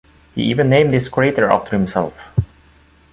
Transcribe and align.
He 0.33 0.41
even 0.45 0.67
named 0.67 0.91
this 0.91 1.07
crater 1.07 1.51
after 1.51 1.77
himself. 1.77 2.17